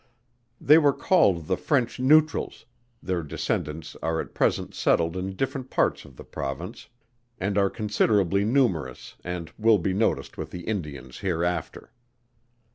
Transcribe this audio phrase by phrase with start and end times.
[0.59, 2.65] They were called the French neutrals
[3.03, 6.87] their descendants are at present settled in different parts of the Province
[7.39, 11.91] and are considerably numerous and will be noticed with the Indians hereafter.